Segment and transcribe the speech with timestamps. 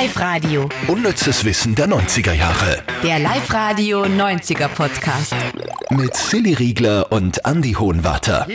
[0.00, 0.66] Live-Radio.
[0.88, 2.82] Unnützes Wissen der 90er Jahre.
[3.02, 5.34] Der Live-Radio 90er Podcast.
[5.90, 8.46] Mit Silly Riegler und Andy Hohenwarter.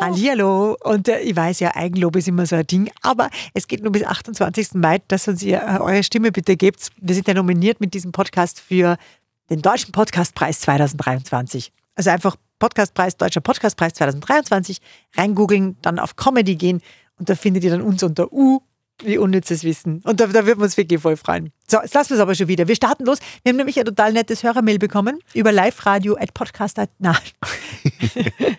[0.00, 0.76] Hallihallo.
[0.84, 3.90] Und äh, ich weiß ja, Eigenlob ist immer so ein Ding, aber es geht nur
[3.90, 4.74] bis 28.
[4.74, 6.90] Mai, dass uns ihr äh, eure Stimme bitte gebt.
[7.00, 8.98] Wir sind ja nominiert mit diesem Podcast für
[9.50, 11.72] den Deutschen Podcastpreis 2023.
[11.96, 14.78] Also einfach Podcastpreis, Deutscher Podcastpreis 2023,
[15.16, 16.82] reingoogeln, dann auf Comedy gehen
[17.18, 18.60] und da findet ihr dann uns unter U
[19.04, 20.00] wie unnützes Wissen.
[20.04, 21.52] Und da, da würden wir uns wirklich voll freuen.
[21.70, 22.66] So, jetzt lassen wir es aber schon wieder.
[22.66, 23.18] Wir starten los.
[23.44, 26.78] Wir haben nämlich ein total nettes Hörermail bekommen über liveradio at podcast.
[26.98, 27.14] Nein.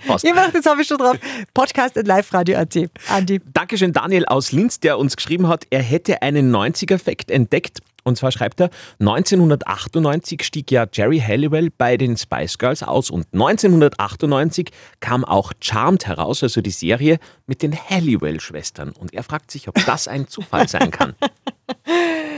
[0.07, 1.17] Macht, jetzt habe ich schon drauf.
[1.53, 2.77] Podcast at liveradio.at.
[3.09, 3.41] Andi.
[3.51, 7.79] Dankeschön, Daniel aus Linz, der uns geschrieben hat, er hätte einen 90er-Fact entdeckt.
[8.03, 13.27] Und zwar schreibt er, 1998 stieg ja Jerry Halliwell bei den Spice Girls aus und
[13.33, 18.91] 1998 kam auch Charmed heraus, also die Serie mit den Halliwell-Schwestern.
[18.91, 21.13] Und er fragt sich, ob das ein Zufall sein kann.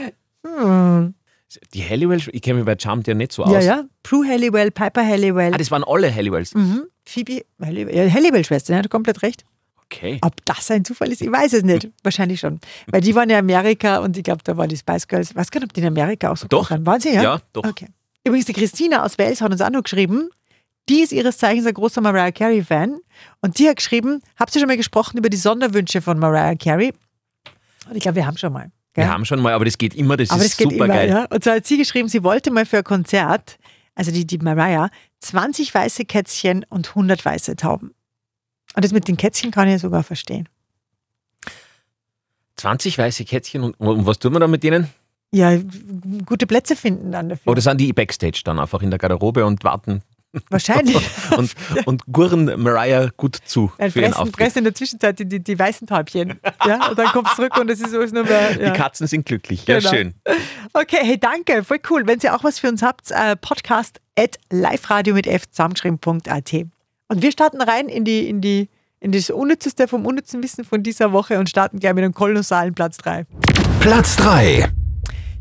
[1.74, 3.52] Die Halliwell, ich kenne mich bei Charmed ja nicht so aus.
[3.52, 3.84] Ja, ja.
[4.02, 6.54] Prue Halliwell, Piper Halliwell, Ah, das waren alle Halliwells.
[6.54, 6.84] mhm.
[7.04, 9.44] Phoebe Halliwell, ja, Halliwell-Schwester, ja, hat komplett recht.
[9.86, 10.18] Okay.
[10.22, 11.90] Ob das ein Zufall ist, ich weiß es nicht.
[12.02, 12.58] Wahrscheinlich schon.
[12.86, 15.30] Weil die waren ja in Amerika und ich glaube, da waren die Spice Girls.
[15.30, 16.70] Ich weiß gar nicht, ob die in Amerika auch so Doch.
[16.70, 16.86] waren.
[16.86, 17.22] Waren sie, ja?
[17.22, 17.64] Ja, doch.
[17.64, 17.88] Okay.
[18.24, 20.30] Übrigens, die Christina aus Wales hat uns auch noch geschrieben.
[20.88, 22.98] Die ist ihres Zeichens ein großer Mariah Carey-Fan.
[23.42, 26.92] Und die hat geschrieben, habt ihr schon mal gesprochen über die Sonderwünsche von Mariah Carey?
[27.88, 28.70] Und ich glaube, wir haben schon mal.
[28.94, 29.04] Gell?
[29.04, 31.08] Wir haben schon mal, aber das geht immer, das Aber ist das super immer, geil.
[31.08, 31.24] ja.
[31.26, 33.58] Und zwar hat sie geschrieben, sie wollte mal für ein Konzert,
[33.94, 37.94] also die, die Mariah, 20 weiße Kätzchen und 100 weiße Tauben.
[38.74, 40.48] Und das mit den Kätzchen kann ich sogar verstehen.
[42.56, 44.88] 20 weiße Kätzchen und, und was tun wir da mit denen?
[45.32, 45.58] Ja,
[46.26, 47.50] gute Plätze finden dann dafür.
[47.50, 50.02] Oder sind die Backstage dann einfach in der Garderobe und warten
[50.50, 50.96] Wahrscheinlich.
[51.36, 51.54] und,
[51.86, 55.58] und gurren Mariah gut zu Dann für fressen, fressen in der Zwischenzeit die, die, die
[55.58, 56.40] weißen Täubchen.
[56.66, 58.60] Ja, und dann kommt es zurück und es ist alles nur mehr.
[58.60, 58.70] Ja.
[58.70, 59.66] Die Katzen sind glücklich.
[59.66, 59.90] Ja, Genau.
[59.90, 60.14] schön.
[60.72, 62.06] Okay, hey, danke, voll cool.
[62.06, 66.52] Wenn ihr auch was für uns habt, äh, podcast at liveradio mit f zusammengeschrieben.at.
[67.08, 68.68] Und wir starten rein in die, in die,
[69.00, 72.74] in das Unnützeste vom unnützen Wissen von dieser Woche und starten gleich mit einem kolossalen
[72.74, 73.26] Platz 3.
[73.80, 74.70] Platz 3.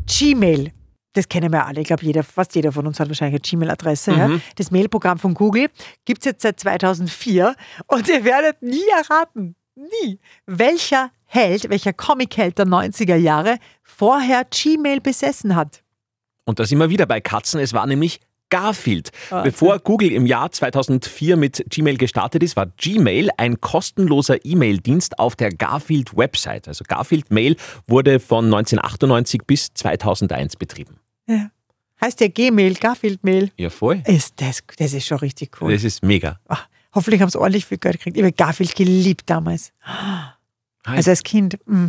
[0.08, 0.72] Gmail.
[1.14, 1.82] Das kennen wir alle.
[1.82, 4.12] Ich glaube, jeder, fast jeder von uns hat wahrscheinlich eine Gmail-Adresse.
[4.12, 4.32] Ja?
[4.56, 5.70] Das Mailprogramm von Google
[6.06, 7.56] gibt es jetzt seit 2004
[7.88, 15.02] und ihr werdet nie erraten, nie, welcher Held, welcher Comic-Held der 90er Jahre vorher Gmail
[15.02, 15.84] besessen hat.
[16.46, 17.60] Und da sind wir wieder bei Katzen.
[17.60, 18.20] Es war nämlich
[18.50, 19.10] Garfield.
[19.32, 25.18] Ah, Bevor Google im Jahr 2004 mit Gmail gestartet ist, war Gmail ein kostenloser E-Mail-Dienst
[25.18, 26.68] auf der Garfield-Website.
[26.68, 27.56] Also Garfield Mail
[27.88, 31.00] wurde von 1998 bis 2001 betrieben.
[31.28, 31.50] Ja.
[32.02, 33.52] Heißt ja Gmail, Garfield-Mail.
[33.58, 34.02] Ja, voll.
[34.06, 35.72] Ist das, das ist schon richtig cool.
[35.72, 36.40] Das ist mega.
[36.48, 38.18] Ach, hoffentlich haben sie ordentlich viel Geld gekriegt.
[38.18, 39.72] Ich habe Garfield geliebt damals.
[40.84, 41.58] Also als Kind.
[41.66, 41.88] mm,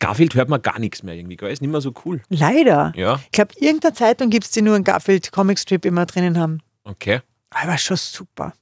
[0.00, 1.36] Garfield hört man gar nichts mehr irgendwie.
[1.36, 1.50] gell?
[1.50, 2.20] Ist nicht mehr so cool.
[2.28, 2.92] Leider.
[2.96, 6.60] Ja, Ich glaube, irgendeiner Zeitung gibt es, die nur einen Garfield-Comicstrip immer drinnen haben.
[6.84, 7.20] okay.
[7.50, 8.52] Aber schon super.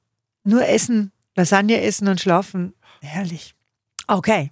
[0.44, 2.74] Nur essen, Lasagne essen und schlafen.
[3.00, 3.54] Herrlich.
[4.06, 4.50] Okay.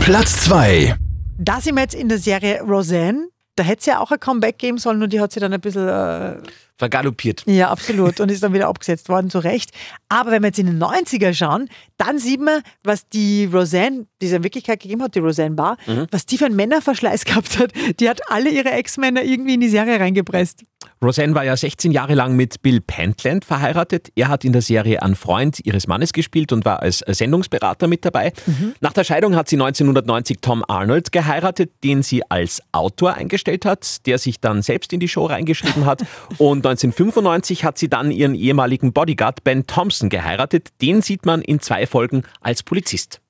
[0.00, 0.96] Platz 2.
[1.38, 3.28] Da sind wir jetzt in der Serie Roseanne.
[3.60, 5.60] Da hätte es ja auch ein Comeback geben sollen, nur die hat sie dann ein
[5.60, 5.86] bisschen.
[5.86, 6.36] Äh,
[6.78, 7.42] Vergaloppiert.
[7.44, 8.18] ja, absolut.
[8.18, 9.70] Und ist dann wieder abgesetzt worden, zu Recht.
[10.08, 14.26] Aber wenn wir jetzt in den 90er schauen, dann sieht man, was die Roseanne, die
[14.28, 15.76] es in Wirklichkeit gegeben hat, die Roseanne Bar,
[16.10, 17.72] was die für einen Männerverschleiß gehabt hat.
[18.00, 20.64] Die hat alle ihre Ex-Männer irgendwie in die Serie reingepresst.
[21.02, 24.12] Roseanne war ja 16 Jahre lang mit Bill Pentland verheiratet.
[24.16, 28.04] Er hat in der Serie einen Freund ihres Mannes gespielt und war als Sendungsberater mit
[28.04, 28.32] dabei.
[28.80, 34.06] Nach der Scheidung hat sie 1990 Tom Arnold geheiratet, den sie als Autor eingestellt hat,
[34.06, 36.02] der sich dann selbst in die Show reingeschrieben hat.
[36.38, 40.68] Und 1995 hat sie dann ihren ehemaligen Bodyguard Ben Thompson geheiratet.
[40.82, 43.20] Den sieht man in zwei Folgen als Polizist.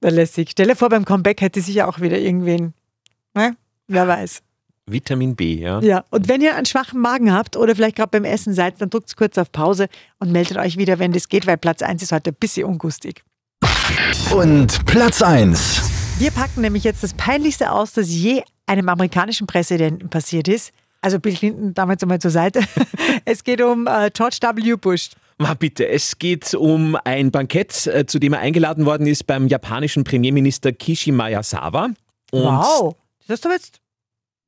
[0.00, 0.50] Da lässig.
[0.52, 2.74] Stell dir vor, beim Comeback hätte sich ja auch wieder irgendwen.
[3.34, 3.56] Ne?
[3.86, 4.42] Wer weiß.
[4.90, 5.80] Vitamin B, ja.
[5.80, 8.90] Ja, und wenn ihr einen schwachen Magen habt oder vielleicht gerade beim Essen seid, dann
[8.90, 9.88] drückt kurz auf Pause
[10.18, 13.22] und meldet euch wieder, wenn das geht, weil Platz 1 ist heute ein bisschen ungustig.
[14.34, 15.82] Und Platz 1.
[16.18, 20.72] Wir packen nämlich jetzt das Peinlichste aus, das je einem amerikanischen Präsidenten passiert ist.
[21.00, 22.60] Also Bill Clinton damals einmal zur Seite.
[23.24, 24.76] Es geht um äh, George W.
[24.76, 25.10] Bush.
[25.38, 29.46] Ma bitte, es geht um ein Bankett, äh, zu dem er eingeladen worden ist beim
[29.46, 31.90] japanischen Premierminister Kishi Miyazawa.
[32.32, 32.96] Und wow.
[33.26, 33.80] Das hast du jetzt.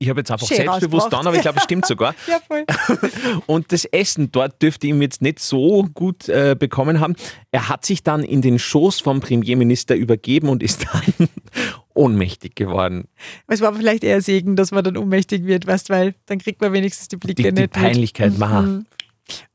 [0.02, 2.14] Ich habe jetzt einfach Schön selbstbewusst dann, aber ich glaube, es stimmt sogar.
[2.26, 2.64] Ja, voll.
[3.46, 7.16] Und das Essen dort dürfte ihm jetzt nicht so gut äh, bekommen haben.
[7.50, 11.28] Er hat sich dann in den Schoß vom Premierminister übergeben und ist dann
[11.94, 13.08] ohnmächtig geworden.
[13.46, 16.72] Es war vielleicht eher Segen, dass man dann ohnmächtig wird, weißt, weil dann kriegt man
[16.72, 17.72] wenigstens die Blicke Die, die nicht mit.
[17.72, 18.38] Peinlichkeit.
[18.38, 18.86] Mhm.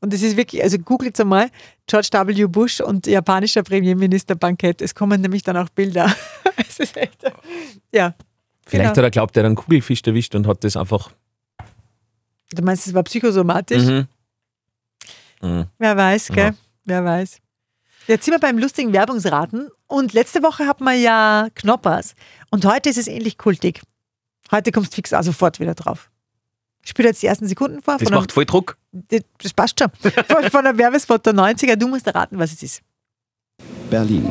[0.00, 1.50] Und es ist wirklich, also googelt einmal
[1.88, 2.46] George W.
[2.46, 4.80] Bush und japanischer Premierminister Bankett.
[4.80, 6.14] Es kommen nämlich dann auch Bilder.
[6.68, 7.24] es ist echt,
[7.92, 8.14] ja.
[8.68, 8.96] Vielleicht Genau.
[8.96, 11.10] hat er glaubt, er hat einen Kugelfisch erwischt und hat das einfach.
[12.52, 13.82] Du meinst, es war psychosomatisch?
[13.84, 14.06] Mhm.
[15.42, 15.66] Mhm.
[15.78, 16.46] Wer weiß, gell?
[16.46, 16.54] Ja.
[16.84, 17.38] Wer weiß.
[18.08, 22.14] Jetzt sind wir beim lustigen Werbungsraten und letzte Woche hatten wir ja Knoppers
[22.50, 23.82] und heute ist es ähnlich kultig.
[24.52, 26.10] Heute kommst du fix auch sofort wieder drauf.
[26.84, 27.94] Ich spiele jetzt die ersten Sekunden vor.
[27.94, 28.78] Das von einem- macht voll Druck.
[28.92, 29.90] das, das passt schon.
[30.28, 31.74] Von, von einem Werbespot der 90er.
[31.74, 32.82] Du musst erraten, was es ist.
[33.90, 34.30] Berlin.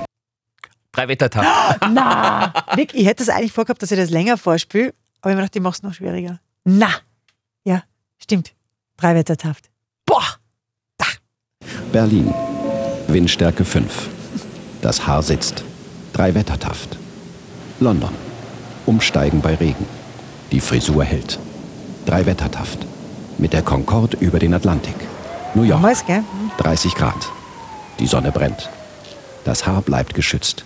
[0.96, 1.46] Drei Wettertag.
[1.92, 5.42] Na, Vic, ich hätte es eigentlich vorgehabt, dass ich das länger vorspiele, aber ich mir
[5.42, 6.40] gedacht, ich mache es noch schwieriger.
[6.64, 6.90] Na,
[7.64, 7.84] ja,
[8.18, 8.54] stimmt.
[8.98, 9.70] Drei Wettertaft.
[10.06, 10.24] Boah,
[11.96, 12.34] Berlin.
[13.08, 14.10] Windstärke 5.
[14.82, 15.64] Das Haar sitzt.
[16.12, 16.98] Drei Wettertaft.
[17.80, 18.14] London.
[18.86, 19.86] Umsteigen bei Regen.
[20.52, 21.40] Die Frisur hält.
[22.06, 22.80] Drei Wettertaft.
[23.38, 24.96] Mit der Concorde über den Atlantik.
[25.54, 25.82] New York.
[25.82, 26.26] damals, gell?
[26.58, 27.32] 30 Grad.
[28.00, 28.70] Die Sonne brennt.
[29.46, 30.66] Das Haar bleibt geschützt.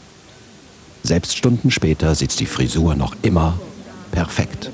[1.10, 3.60] Selbst Stunden später sitzt die Frisur noch immer
[4.12, 4.70] perfekt.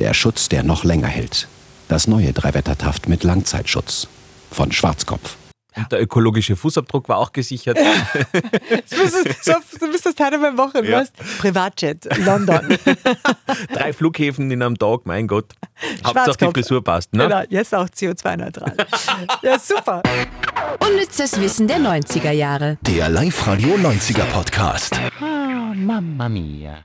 [0.00, 1.46] Der Schutz, der noch länger hält.
[1.86, 4.08] Das neue Dreiwettertaft mit Langzeitschutz.
[4.50, 5.36] Von Schwarzkopf.
[5.76, 7.78] Und der ökologische Fußabdruck war auch gesichert.
[8.90, 11.00] Du bist, so, du bist das Teil beim Wochen, Ja.
[11.00, 12.76] weißt Privatjet, London.
[13.72, 15.52] Drei Flughäfen in einem Tag, mein Gott.
[16.04, 16.50] Hauptsache die.
[16.52, 17.12] Frisur passt.
[17.12, 17.24] Ne?
[17.24, 18.74] Genau, jetzt auch CO2-neutral.
[19.42, 20.02] Ja, super.
[20.80, 22.78] Unnützes Wissen der 90er Jahre.
[22.82, 24.98] Der Live-Radio 90er Podcast.
[25.74, 26.84] Mamma mia.